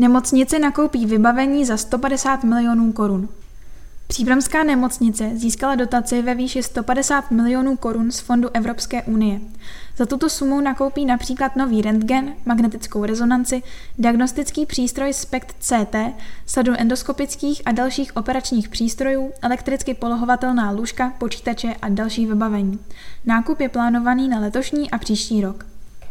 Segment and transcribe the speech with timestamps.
[0.00, 3.28] Nemocnice nakoupí vybavení za 150 milionů korun.
[4.06, 9.40] Příbramská nemocnice získala dotaci ve výši 150 milionů korun z Fondu Evropské unie.
[9.96, 13.62] Za tuto sumu nakoupí například nový rentgen, magnetickou rezonanci,
[13.98, 15.96] diagnostický přístroj SPECT CT,
[16.46, 22.78] sadu endoskopických a dalších operačních přístrojů, elektricky polohovatelná lůžka, počítače a další vybavení.
[23.26, 25.77] Nákup je plánovaný na letošní a příští rok.